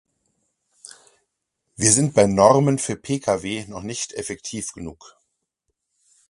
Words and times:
Wir 1.75 1.91
sind 1.91 2.15
bei 2.15 2.25
Normen 2.25 2.79
für 2.79 2.95
Pkw 2.97 3.65
noch 3.67 3.83
nicht 3.83 4.13
effektiv 4.13 4.73
genug. 4.73 5.15